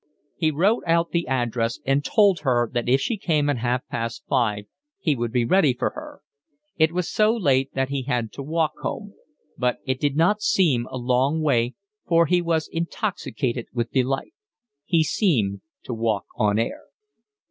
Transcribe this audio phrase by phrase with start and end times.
[0.35, 4.23] He wrote out the address and told her that if she came at half past
[4.27, 4.63] five
[4.99, 6.21] he would be ready for her.
[6.75, 9.13] It was so late that he had to walk home,
[9.59, 11.75] but it did not seem a long way,
[12.07, 14.33] for he was intoxicated with delight;
[14.85, 16.81] he seemed to walk on air.